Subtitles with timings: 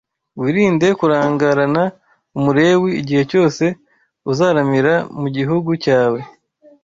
[0.41, 1.83] Wirinde kurangarana
[2.37, 3.63] Umulewi, igihe cyose
[4.31, 6.19] uzaramira mu gihugu cyawe.